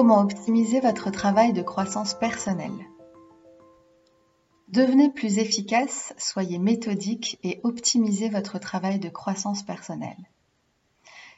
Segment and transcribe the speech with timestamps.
[0.00, 2.88] Comment optimiser votre travail de croissance personnelle
[4.68, 10.30] Devenez plus efficace, soyez méthodique et optimisez votre travail de croissance personnelle.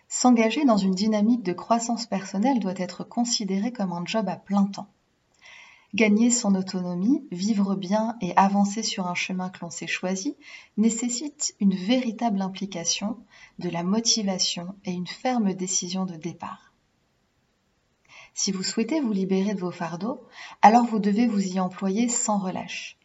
[0.06, 4.66] S'engager dans une dynamique de croissance personnelle doit être considéré comme un job à plein
[4.66, 4.92] temps.
[5.92, 10.36] Gagner son autonomie, vivre bien et avancer sur un chemin que l'on s'est choisi
[10.76, 13.18] nécessite une véritable implication,
[13.58, 16.71] de la motivation et une ferme décision de départ.
[18.34, 20.26] Si vous souhaitez vous libérer de vos fardeaux,
[20.62, 22.96] alors vous devez vous y employer sans relâche,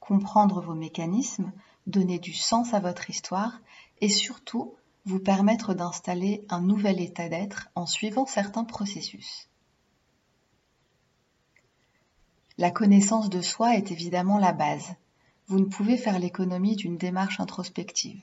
[0.00, 1.52] comprendre vos mécanismes,
[1.86, 3.60] donner du sens à votre histoire
[4.00, 9.48] et surtout vous permettre d'installer un nouvel état d'être en suivant certains processus.
[12.58, 14.94] La connaissance de soi est évidemment la base.
[15.46, 18.20] Vous ne pouvez faire l'économie d'une démarche introspective.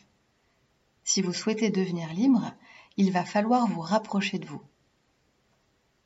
[1.04, 2.54] Si vous souhaitez devenir libre,
[2.96, 4.62] il va falloir vous rapprocher de vous.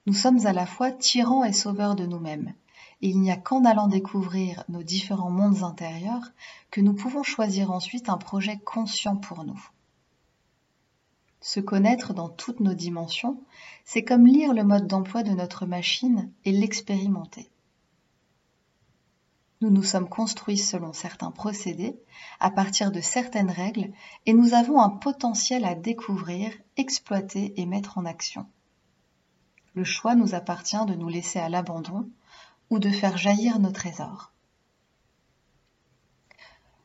[0.06, 2.54] Nous sommes à la fois tyrans et sauveurs de nous-mêmes,
[3.02, 6.32] et il n'y a qu'en allant découvrir nos différents mondes intérieurs
[6.72, 9.62] que nous pouvons choisir ensuite un projet conscient pour nous.
[11.40, 13.42] Se connaître dans toutes nos dimensions,
[13.86, 17.50] c'est comme lire le mode d'emploi de notre machine et l'expérimenter.
[19.62, 21.98] Nous nous sommes construits selon certains procédés,
[22.42, 23.94] à partir de certaines règles,
[24.26, 28.46] et nous avons un potentiel à découvrir, exploiter et mettre en action.
[29.76, 32.10] Le choix nous appartient de nous laisser à l'abandon
[32.70, 34.32] ou de faire jaillir nos trésors.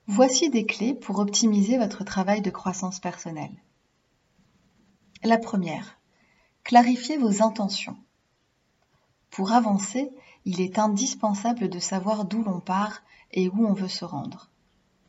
[0.06, 3.62] Voici des clés pour optimiser votre travail de croissance personnelle.
[5.22, 5.98] La première,
[6.64, 7.96] clarifiez vos intentions.
[9.30, 10.10] Pour avancer,
[10.46, 13.02] il est indispensable de savoir d'où l'on part
[13.32, 14.48] et où on veut se rendre.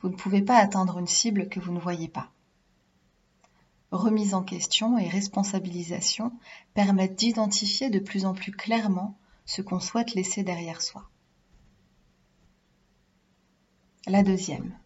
[0.02, 2.30] Vous ne pouvez pas atteindre une cible que vous ne voyez pas.
[3.92, 6.32] Remise en question et responsabilisation
[6.74, 11.10] permettent d'identifier de plus en plus clairement ce qu'on souhaite laisser derrière soi.
[14.06, 14.78] La deuxième.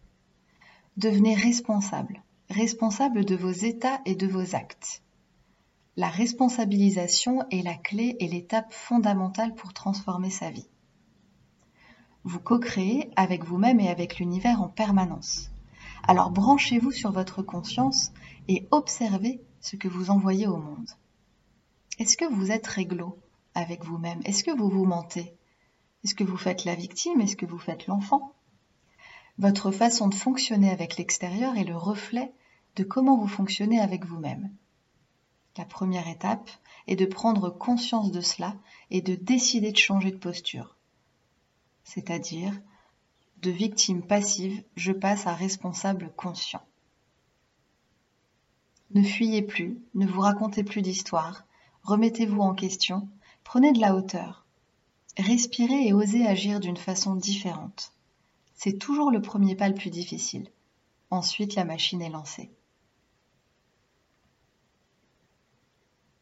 [0.96, 5.02] Devenez responsable, responsable de vos états et de vos actes.
[5.96, 10.68] La responsabilisation est la clé et l'étape fondamentale pour transformer sa vie.
[12.24, 15.50] Vous co-créez avec vous-même et avec l'univers en permanence.
[16.06, 18.12] Alors branchez-vous sur votre conscience
[18.46, 20.90] et observez ce que vous envoyez au monde.
[21.98, 23.18] Est-ce que vous êtes réglo
[23.54, 24.20] avec vous-même?
[24.26, 25.34] Est-ce que vous vous mentez?
[26.04, 27.22] Est-ce que vous faites la victime?
[27.22, 28.34] Est-ce que vous faites l'enfant?
[29.38, 32.34] Votre façon de fonctionner avec l'extérieur est le reflet
[32.76, 34.54] de comment vous fonctionnez avec vous-même.
[35.56, 36.50] La première étape
[36.86, 38.56] est de prendre conscience de cela
[38.90, 40.76] et de décider de changer de posture.
[41.82, 42.52] C'est-à-dire,
[43.44, 46.62] de victime passive, je passe à responsable conscient.
[48.92, 51.44] Ne fuyez plus, ne vous racontez plus d'histoire,
[51.82, 53.06] remettez-vous en question,
[53.42, 54.46] prenez de la hauteur.
[55.18, 57.92] Respirez et osez agir d'une façon différente.
[58.54, 60.48] C'est toujours le premier pas le plus difficile.
[61.10, 62.50] Ensuite, la machine est lancée.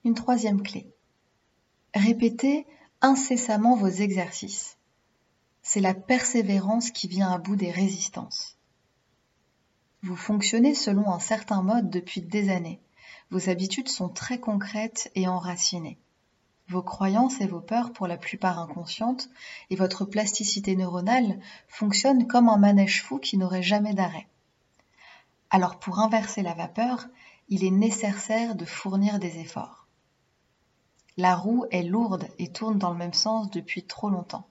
[0.05, 0.93] Une troisième clé.
[1.95, 2.67] Répétez
[3.01, 4.77] incessamment vos exercices.
[5.63, 8.57] C'est la persévérance qui vient à bout des résistances.
[10.03, 12.81] Vous fonctionnez selon un certain mode depuis des années.
[13.31, 15.99] Vos habitudes sont très concrètes et enracinées.
[16.69, 19.29] Vos croyances et vos peurs, pour la plupart inconscientes,
[19.71, 24.27] et votre plasticité neuronale fonctionnent comme un manège fou qui n'aurait jamais d'arrêt.
[25.51, 27.07] Alors pour inverser la vapeur,
[27.49, 29.87] il est nécessaire de fournir des efforts.
[31.17, 34.49] La roue est lourde et tourne dans le même sens depuis trop longtemps.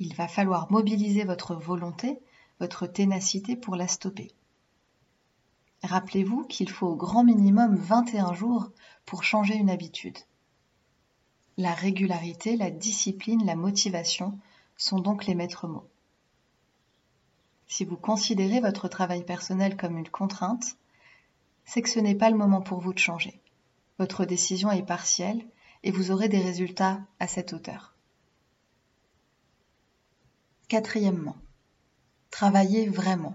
[0.00, 2.18] Il va falloir mobiliser votre volonté,
[2.58, 4.32] votre ténacité pour la stopper.
[5.82, 8.70] Rappelez-vous qu'il faut au grand minimum 21 jours
[9.04, 10.16] pour changer une habitude.
[11.58, 14.38] La régularité, la discipline, la motivation
[14.78, 15.86] sont donc les maîtres mots.
[17.66, 20.76] Si vous considérez votre travail personnel comme une contrainte,
[21.66, 23.38] c'est que ce n'est pas le moment pour vous de changer.
[23.98, 25.44] Votre décision est partielle
[25.82, 27.94] et vous aurez des résultats à cette hauteur.
[30.70, 31.34] Quatrièmement,
[32.30, 33.34] travaillez vraiment.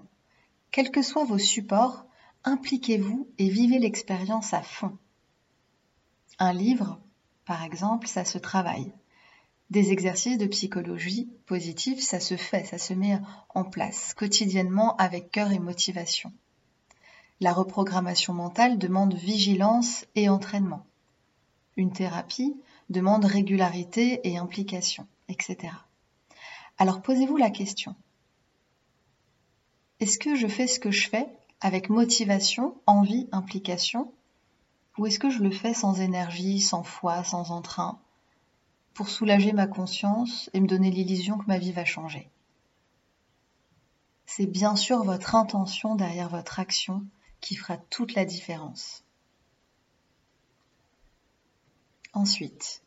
[0.71, 2.05] Quels que soient vos supports,
[2.45, 4.97] impliquez-vous et vivez l'expérience à fond.
[6.39, 6.97] Un livre,
[7.43, 8.93] par exemple, ça se travaille.
[9.69, 13.19] Des exercices de psychologie positive, ça se fait, ça se met
[13.53, 16.31] en place quotidiennement avec cœur et motivation.
[17.41, 20.85] La reprogrammation mentale demande vigilance et entraînement.
[21.75, 22.55] Une thérapie
[22.89, 25.73] demande régularité et implication, etc.
[26.77, 27.95] Alors posez-vous la question.
[30.01, 31.27] Est-ce que je fais ce que je fais
[31.61, 34.11] avec motivation, envie, implication
[34.97, 37.99] Ou est-ce que je le fais sans énergie, sans foi, sans entrain
[38.93, 42.29] pour soulager ma conscience et me donner l'illusion que ma vie va changer?
[44.25, 47.05] C'est bien sûr votre intention derrière votre action
[47.39, 49.03] qui fera toute la différence.
[52.13, 52.81] Ensuite,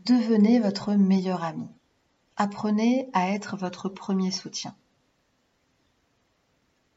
[0.00, 1.68] devenez votre meilleur ami.
[2.40, 4.76] Apprenez à être votre premier soutien.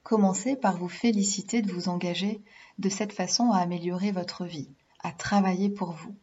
[0.03, 2.43] Commencez par vous féliciter de vous engager
[2.77, 6.13] de cette façon à améliorer votre vie, à travailler pour vous.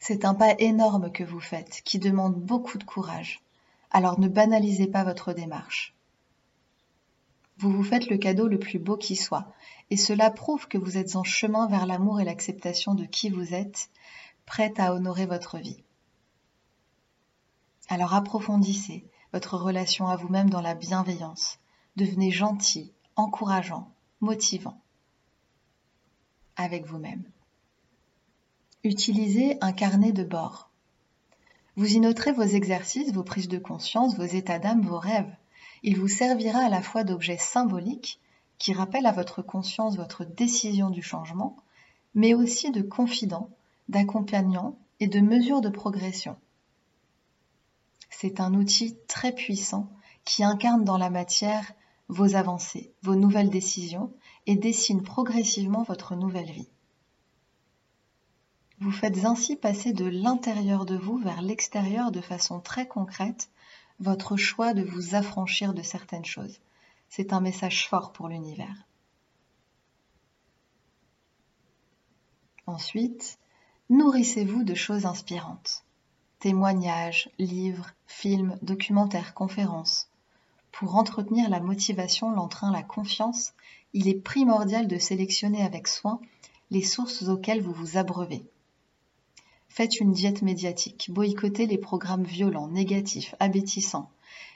[0.00, 3.40] C'est un pas énorme que vous faites qui demande beaucoup de courage,
[3.92, 5.94] alors ne banalisez pas votre démarche.
[7.56, 9.46] Vous vous faites le cadeau le plus beau qui soit,
[9.90, 13.54] et cela prouve que vous êtes en chemin vers l'amour et l'acceptation de qui vous
[13.54, 13.90] êtes,
[14.44, 15.84] prête à honorer votre vie.
[17.92, 19.04] Alors approfondissez
[19.34, 21.58] votre relation à vous-même dans la bienveillance.
[21.96, 23.92] Devenez gentil, encourageant,
[24.22, 24.80] motivant
[26.56, 27.22] avec vous-même.
[28.82, 30.70] Utilisez un carnet de bord.
[31.76, 35.36] Vous y noterez vos exercices, vos prises de conscience, vos états d'âme, vos rêves.
[35.82, 38.22] Il vous servira à la fois d'objet symbolique
[38.56, 41.58] qui rappelle à votre conscience votre décision du changement,
[42.14, 43.50] mais aussi de confident,
[43.90, 46.38] d'accompagnant et de mesure de progression.
[48.12, 49.90] C'est un outil très puissant
[50.24, 51.72] qui incarne dans la matière
[52.08, 54.12] vos avancées, vos nouvelles décisions
[54.46, 56.68] et dessine progressivement votre nouvelle vie.
[58.80, 63.50] Vous faites ainsi passer de l'intérieur de vous vers l'extérieur de façon très concrète
[63.98, 66.60] votre choix de vous affranchir de certaines choses.
[67.08, 68.86] C'est un message fort pour l'univers.
[72.66, 73.38] Ensuite,
[73.88, 75.81] nourrissez-vous de choses inspirantes.
[76.42, 80.08] Témoignages, livres, films, documentaires, conférences.
[80.72, 83.52] Pour entretenir la motivation, l'entrain, la confiance,
[83.92, 86.20] il est primordial de sélectionner avec soin
[86.72, 88.42] les sources auxquelles vous vous abreuvez.
[89.68, 94.10] Faites une diète médiatique, boycottez les programmes violents, négatifs, abétissants.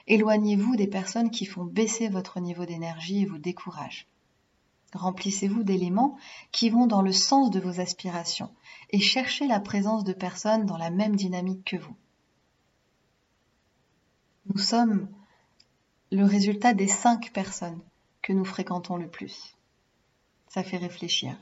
[0.08, 4.08] Éloignez-vous des personnes qui font baisser votre niveau d'énergie et vous découragent.
[4.94, 6.16] Remplissez-vous d'éléments
[6.52, 8.54] qui vont dans le sens de vos aspirations
[8.90, 11.96] et cherchez la présence de personnes dans la même dynamique que vous.
[14.46, 15.08] Nous sommes
[16.12, 17.80] le résultat des cinq personnes
[18.22, 19.56] que nous fréquentons le plus.
[20.48, 21.36] Ça fait réfléchir.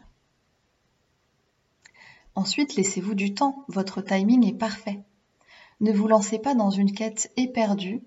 [2.35, 5.01] Ensuite, laissez-vous du temps, votre timing est parfait.
[5.81, 8.03] Ne vous lancez pas dans une quête éperdue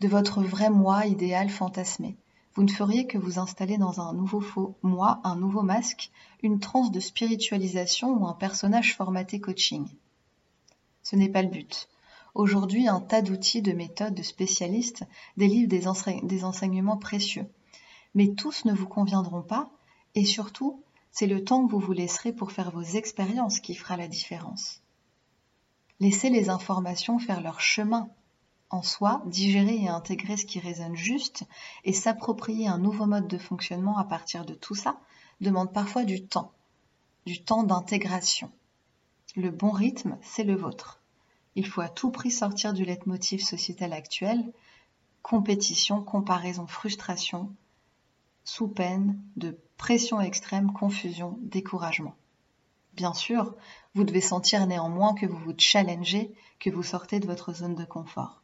[0.00, 2.16] de votre vrai moi idéal fantasmé.
[2.60, 6.10] Vous ne feriez que vous installer dans un nouveau faux moi, un nouveau masque,
[6.42, 9.88] une transe de spiritualisation ou un personnage formaté coaching.
[11.02, 11.88] Ce n'est pas le but.
[12.34, 15.04] Aujourd'hui, un tas d'outils, de méthodes, de spécialistes
[15.38, 17.46] délivrent des, des enseignements précieux.
[18.14, 19.70] Mais tous ne vous conviendront pas
[20.14, 20.82] et surtout,
[21.12, 24.82] c'est le temps que vous vous laisserez pour faire vos expériences qui fera la différence.
[25.98, 28.10] Laissez les informations faire leur chemin
[28.70, 31.44] en soi, digérer et intégrer ce qui résonne juste
[31.84, 35.00] et s'approprier un nouveau mode de fonctionnement à partir de tout ça
[35.40, 36.52] demande parfois du temps,
[37.26, 38.50] du temps d'intégration.
[39.36, 41.00] Le bon rythme, c'est le vôtre.
[41.56, 44.52] Il faut à tout prix sortir du leitmotiv sociétal actuel,
[45.22, 47.52] compétition, comparaison, frustration,
[48.44, 52.14] sous peine de pression extrême, confusion, découragement.
[52.94, 53.54] Bien sûr,
[53.94, 57.84] vous devez sentir néanmoins que vous vous challengez, que vous sortez de votre zone de
[57.84, 58.42] confort.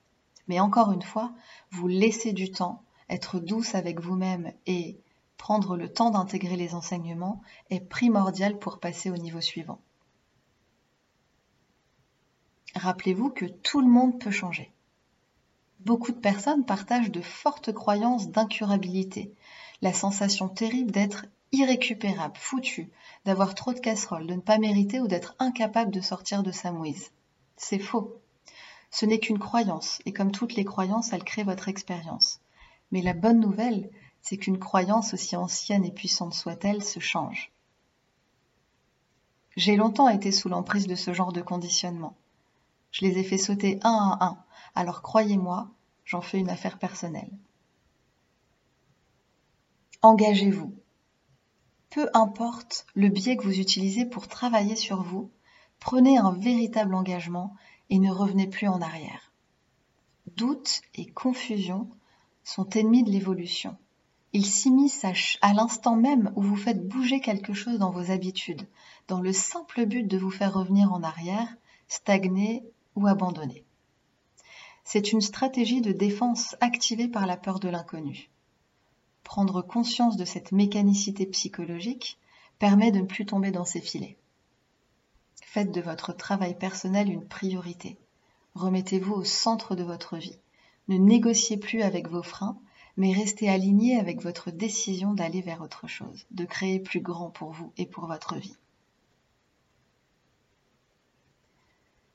[0.49, 1.33] Mais encore une fois,
[1.71, 4.99] vous laissez du temps, être douce avec vous-même et
[5.37, 9.81] prendre le temps d'intégrer les enseignements est primordial pour passer au niveau suivant.
[12.75, 14.71] Rappelez-vous que tout le monde peut changer.
[15.81, 19.33] Beaucoup de personnes partagent de fortes croyances d'incurabilité,
[19.83, 22.91] la sensation terrible d'être irrécupérable, foutu,
[23.25, 26.73] d'avoir trop de casseroles, de ne pas mériter ou d'être incapable de sortir de sa
[26.73, 27.11] mouise.
[27.57, 28.21] C'est faux.
[28.99, 32.41] Ce n'est qu'une croyance, et comme toutes les croyances, elle crée votre expérience.
[32.93, 33.91] Mais la bonne nouvelle,
[34.23, 37.53] c'est qu'une croyance, aussi ancienne et puissante soit-elle, se change.
[39.55, 42.17] J'ai longtemps été sous l'emprise de ce genre de conditionnement.
[42.91, 44.39] Je les ai fait sauter un à un,
[44.75, 45.69] alors croyez-moi,
[46.07, 47.33] j'en fais une affaire personnelle.
[50.01, 50.73] Engagez-vous.
[51.91, 55.31] Peu importe le biais que vous utilisez pour travailler sur vous,
[55.81, 57.55] prenez un véritable engagement
[57.91, 59.33] et ne revenez plus en arrière.
[60.37, 61.89] Doute et confusion
[62.45, 63.77] sont ennemis de l'évolution.
[64.33, 65.07] Ils s'immiscent
[65.41, 68.67] à, l'instant même où vous faites bouger quelque chose dans vos habitudes,
[69.09, 71.57] dans le simple but de vous faire revenir en arrière,
[71.89, 72.65] stagner
[72.97, 73.65] ou abandonner.
[74.85, 78.31] C'est une stratégie de défense activée par la peur de l'inconnu
[79.27, 82.17] prendre conscience de cette mécanicité psychologique
[82.61, 84.17] permet de ne plus tomber dans ces filets.
[85.57, 87.97] Faites de votre travail personnel une priorité.
[88.55, 90.39] Remettez-vous au centre de votre vie.
[90.89, 92.59] Ne négociez plus avec vos freins,
[92.99, 97.53] mais restez aligné avec votre décision d'aller vers autre chose, de créer plus grand pour
[97.53, 98.59] vous et pour votre vie.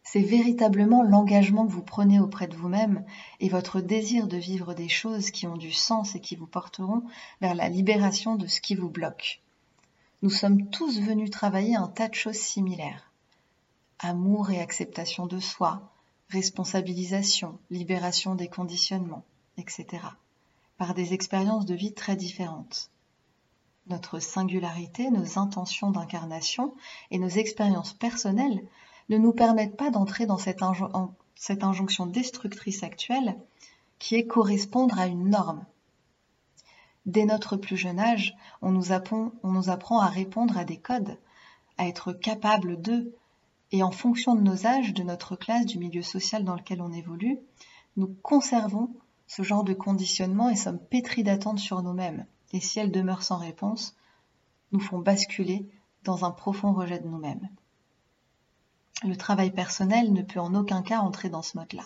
[0.03, 3.03] C'est véritablement l'engagement que vous prenez auprès de vous-même
[3.39, 7.01] et votre désir de vivre des choses qui ont du sens et qui vous porteront
[7.41, 9.41] vers la libération de ce qui vous bloque.
[10.21, 13.10] Nous sommes tous venus travailler un tas de choses similaires.
[14.03, 15.91] Amour et acceptation de soi,
[16.29, 19.23] responsabilisation, libération des conditionnements,
[19.57, 20.03] etc.
[20.79, 22.89] Par des expériences de vie très différentes.
[23.85, 26.73] Notre singularité, nos intentions d'incarnation
[27.11, 28.65] et nos expériences personnelles
[29.09, 30.63] ne nous permettent pas d'entrer dans cette,
[31.63, 33.37] injonction destructrice actuelle
[33.99, 35.63] qui est correspondre à une norme.
[37.05, 40.77] Dès notre plus jeune âge, on nous, apprend, on nous apprend à répondre à des
[40.77, 41.19] codes,
[41.77, 43.15] à être capable d'eux,
[43.71, 46.91] et en fonction de nos âges, de notre classe, du milieu social dans lequel on
[46.91, 47.39] évolue,
[47.97, 48.89] nous conservons
[49.27, 52.25] ce genre de conditionnement et sommes pétris d'attentes sur nous-mêmes.
[52.53, 53.95] Et si elles demeurent sans réponse,
[54.71, 55.69] nous font basculer
[56.03, 57.47] dans un profond rejet de nous-mêmes.
[59.03, 61.85] Le travail personnel ne peut en aucun cas entrer dans ce mode-là.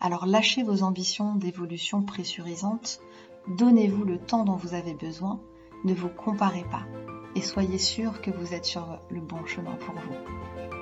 [0.00, 3.00] Alors lâchez vos ambitions d'évolution pressurisantes,
[3.48, 5.40] donnez-vous le temps dont vous avez besoin,
[5.84, 6.86] ne vous comparez pas
[7.34, 10.77] et soyez sûr que vous êtes sur le bon chemin pour vous.